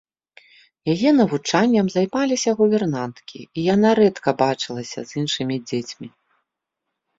Яе 0.93 1.09
навучаннем 1.21 1.85
займаліся 1.97 2.51
гувернанткі, 2.63 3.39
і 3.45 3.59
яна 3.73 3.89
рэдка 4.01 4.29
бачылася 4.43 4.99
з 5.13 5.21
іншымі 5.23 5.55
дзецьмі. 5.69 6.07